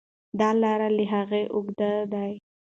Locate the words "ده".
2.11-2.23